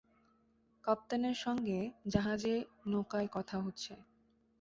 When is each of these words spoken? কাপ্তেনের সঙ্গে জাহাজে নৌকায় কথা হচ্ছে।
কাপ্তেনের 0.83 1.35
সঙ্গে 1.35 1.77
জাহাজে 2.07 2.55
নৌকায় 2.87 3.29
কথা 3.31 3.57
হচ্ছে। 3.59 3.93